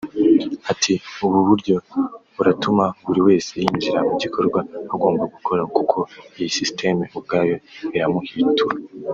[0.71, 1.75] Ati ˝Ubu buryo
[2.35, 4.59] buratuma buri wese yinjira mu gikorwa
[4.93, 5.97] agomba gukora kuko
[6.37, 7.55] iyi sisiteme ubwayo
[7.95, 8.75] iramuhwitura